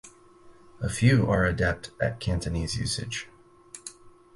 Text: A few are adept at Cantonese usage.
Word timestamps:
A 0.81 0.89
few 0.89 1.29
are 1.29 1.45
adept 1.45 1.91
at 2.01 2.19
Cantonese 2.19 2.75
usage. 2.75 3.27